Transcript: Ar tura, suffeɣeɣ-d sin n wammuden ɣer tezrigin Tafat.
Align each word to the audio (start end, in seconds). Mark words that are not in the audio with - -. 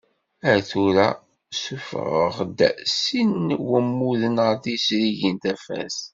Ar 0.49 0.59
tura, 0.69 1.05
suffeɣeɣ-d 1.61 2.59
sin 2.99 3.31
n 3.47 3.47
wammuden 3.67 4.35
ɣer 4.45 4.55
tezrigin 4.63 5.37
Tafat. 5.43 5.97